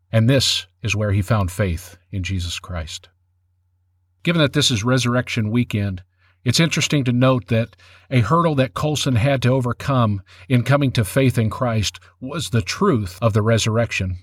And 0.09 0.29
this 0.29 0.67
is 0.81 0.95
where 0.95 1.11
he 1.11 1.21
found 1.21 1.51
faith 1.51 1.97
in 2.11 2.23
Jesus 2.23 2.59
Christ. 2.59 3.09
Given 4.23 4.41
that 4.41 4.53
this 4.53 4.71
is 4.71 4.85
Resurrection 4.85 5.51
Weekend, 5.51 6.01
it's 6.45 6.59
interesting 6.61 7.03
to 7.05 7.11
note 7.11 7.47
that 7.47 7.75
a 8.09 8.21
hurdle 8.21 8.55
that 8.55 8.73
Colson 8.73 9.15
had 9.15 9.41
to 9.41 9.49
overcome 9.49 10.21
in 10.47 10.63
coming 10.63 10.91
to 10.93 11.03
faith 11.03 11.37
in 11.37 11.49
Christ 11.49 11.99
was 12.21 12.49
the 12.49 12.61
truth 12.61 13.17
of 13.21 13.33
the 13.33 13.41
resurrection. 13.41 14.19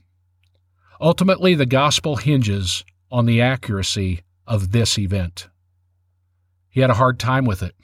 Ultimately, 1.00 1.54
the 1.54 1.66
gospel 1.66 2.16
hinges 2.16 2.84
on 3.10 3.26
the 3.26 3.40
accuracy 3.40 4.20
of 4.46 4.72
this 4.72 4.98
event. 4.98 5.48
He 6.68 6.80
had 6.80 6.90
a 6.90 6.94
hard 6.94 7.18
time 7.18 7.46
with 7.46 7.62
it, 7.62 7.74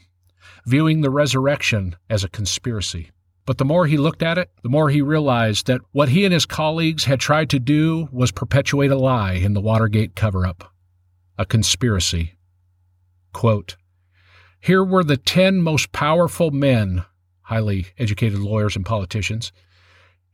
viewing 0.67 1.01
the 1.01 1.11
resurrection 1.11 1.97
as 2.11 2.23
a 2.23 2.29
conspiracy. 2.29 3.11
But 3.47 3.59
the 3.59 3.65
more 3.65 3.87
he 3.87 3.97
looked 3.97 4.23
at 4.23 4.39
it, 4.39 4.51
the 4.63 4.69
more 4.69 4.91
he 4.91 5.01
realized 5.01 5.67
that 5.67 5.81
what 5.93 6.09
he 6.11 6.25
and 6.25 6.35
his 6.35 6.47
colleagues 6.47 7.05
had 7.05 7.21
tried 7.21 7.49
to 7.51 7.59
do 7.59 8.09
was 8.13 8.33
perpetuate 8.33 8.91
a 8.91 8.97
lie 8.97 9.35
in 9.35 9.55
the 9.55 9.61
Watergate 9.61 10.15
cover 10.15 10.45
up, 10.45 10.73
a 11.39 11.47
conspiracy. 11.47 12.35
Quote, 13.33 13.77
here 14.61 14.83
were 14.83 15.05
the 15.05 15.17
10 15.17 15.63
most 15.63 15.93
powerful 15.93 16.51
men, 16.51 17.05
highly 17.43 17.87
educated 17.99 18.41
lawyers 18.41 18.75
and 18.75 18.85
politicians, 18.85 19.53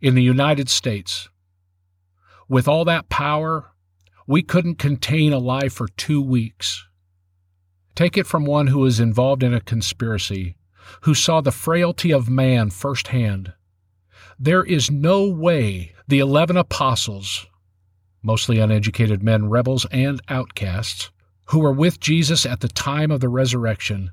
in 0.01 0.15
the 0.15 0.23
United 0.23 0.71
States. 0.71 1.29
With 2.53 2.69
all 2.69 2.85
that 2.85 3.09
power, 3.09 3.71
we 4.27 4.43
couldn't 4.43 4.75
contain 4.75 5.33
a 5.33 5.39
lie 5.39 5.71
for 5.71 5.89
two 5.89 6.21
weeks. 6.21 6.87
Take 7.95 8.19
it 8.19 8.27
from 8.27 8.45
one 8.45 8.67
who 8.67 8.81
was 8.81 9.01
involved 9.01 9.43
in 9.43 9.55
a 9.55 9.61
conspiracy, 9.63 10.57
who 11.01 11.15
saw 11.15 11.41
the 11.41 11.51
frailty 11.51 12.13
of 12.13 12.29
man 12.29 12.69
firsthand. 12.69 13.55
There 14.39 14.63
is 14.63 14.91
no 14.91 15.27
way 15.27 15.95
the 16.07 16.19
eleven 16.19 16.59
apostles, 16.59 17.47
mostly 18.23 18.59
uneducated 18.59 19.23
men, 19.23 19.49
rebels, 19.49 19.87
and 19.91 20.21
outcasts, 20.29 21.11
who 21.47 21.61
were 21.61 21.73
with 21.73 22.01
Jesus 22.01 22.45
at 22.45 22.61
the 22.61 22.69
time 22.69 23.11
of 23.11 23.21
the 23.21 23.31
resurrection, 23.31 24.11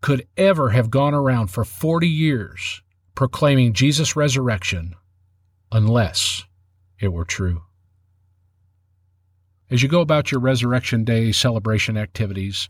could 0.00 0.28
ever 0.36 0.70
have 0.70 0.90
gone 0.90 1.12
around 1.12 1.48
for 1.48 1.64
40 1.64 2.06
years 2.06 2.82
proclaiming 3.16 3.72
Jesus' 3.72 4.14
resurrection 4.14 4.94
unless 5.72 6.44
it 7.00 7.08
were 7.08 7.24
true. 7.24 7.62
As 9.70 9.84
you 9.84 9.88
go 9.88 10.00
about 10.00 10.32
your 10.32 10.40
Resurrection 10.40 11.04
Day 11.04 11.30
celebration 11.30 11.96
activities, 11.96 12.68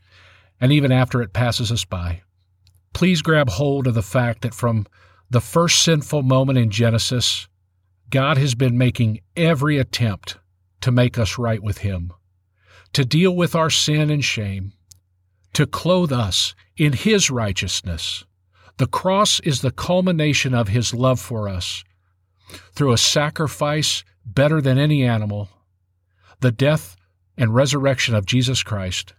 and 0.61 0.71
even 0.71 0.93
after 0.93 1.23
it 1.23 1.33
passes 1.33 1.73
us 1.73 1.87
by, 1.87 2.21
please 2.93 3.23
grab 3.23 3.49
hold 3.49 3.87
of 3.87 3.95
the 3.95 4.03
fact 4.03 4.43
that 4.43 4.55
from 4.55 4.87
the 5.31 5.41
first 5.41 5.83
sinful 5.83 6.23
moment 6.23 6.59
in 6.59 6.71
Genesis, 6.71 7.49
God 8.11 8.37
has 8.37 8.55
been 8.55 8.77
making 8.77 9.21
every 9.35 9.79
attempt 9.79 10.37
to 10.83 10.91
make 10.91 11.17
us 11.17 11.39
right 11.39 11.63
with 11.63 11.79
Him, 11.79 12.13
to 12.93 13.05
deal 13.07 13.35
with 13.35 13.55
our 13.55 13.71
sin 13.71 14.11
and 14.11 14.23
shame, 14.23 14.75
to 15.55 15.67
clothe 15.67 16.13
us 16.13 16.55
in 16.77 16.93
His 16.93 17.31
righteousness. 17.31 18.25
The 18.77 18.87
cross 18.87 19.41
is 19.41 19.63
the 19.63 19.71
culmination 19.71 20.53
of 20.53 20.69
His 20.69 20.93
love 20.93 21.21
for 21.21 21.49
us. 21.49 21.83
Through 22.75 22.93
a 22.93 22.99
sacrifice 22.99 24.05
better 24.27 24.61
than 24.61 24.77
any 24.77 25.05
animal, 25.05 25.49
the 26.41 26.53
death 26.53 26.97
and 27.37 27.55
resurrection 27.55 28.15
of 28.15 28.27
Jesus 28.27 28.63
Christ, 28.63 29.15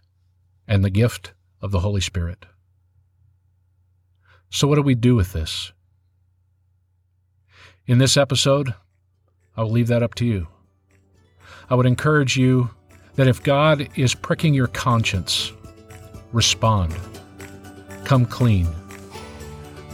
and 0.68 0.84
the 0.84 0.90
gift 0.90 1.32
of 1.60 1.70
the 1.70 1.80
Holy 1.80 2.00
Spirit. 2.00 2.46
So, 4.50 4.68
what 4.68 4.76
do 4.76 4.82
we 4.82 4.94
do 4.94 5.14
with 5.14 5.32
this? 5.32 5.72
In 7.86 7.98
this 7.98 8.16
episode, 8.16 8.74
I 9.56 9.62
will 9.62 9.70
leave 9.70 9.88
that 9.88 10.02
up 10.02 10.14
to 10.16 10.24
you. 10.24 10.48
I 11.68 11.74
would 11.74 11.86
encourage 11.86 12.36
you 12.36 12.70
that 13.14 13.28
if 13.28 13.42
God 13.42 13.88
is 13.96 14.14
pricking 14.14 14.54
your 14.54 14.68
conscience, 14.68 15.52
respond. 16.32 16.94
Come 18.04 18.26
clean. 18.26 18.68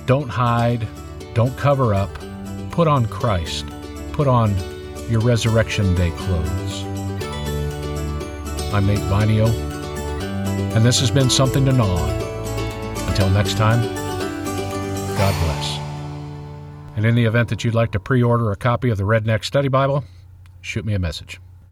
Don't 0.07 0.29
hide. 0.29 0.87
Don't 1.35 1.57
cover 1.57 1.95
up. 1.95 2.11
Put 2.71 2.89
on 2.89 3.07
Christ. 3.07 3.67
Put 4.13 4.29
on 4.29 4.55
your 5.09 5.21
Resurrection 5.21 5.95
Day 5.95 6.11
clothes. 6.11 6.88
I'm 8.71 8.87
Nate 8.87 8.99
Vinio, 8.99 9.49
and 10.77 10.85
this 10.85 11.01
has 11.01 11.11
been 11.11 11.31
Something 11.31 11.65
to 11.65 11.73
Gnaw 11.73 11.87
on. 11.87 12.11
Until 13.09 13.31
next 13.31 13.57
time, 13.57 13.83
God 15.17 15.35
bless. 15.43 15.79
And 16.95 17.07
in 17.07 17.15
the 17.15 17.25
event 17.25 17.49
that 17.49 17.65
you'd 17.65 17.75
like 17.75 17.93
to 17.93 18.01
pre 18.01 18.23
order 18.23 18.53
a 18.53 18.57
copy 18.57 18.91
of 18.91 18.99
the 18.99 19.05
Redneck 19.05 19.45
Study 19.45 19.69
Bible, 19.69 20.05
shoot 20.61 20.85
me 20.85 20.93
a 20.93 20.99
message. 20.99 21.41